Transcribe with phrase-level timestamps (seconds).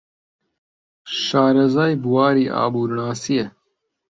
[1.23, 3.47] شارەزای بواری ئابوورناسییە.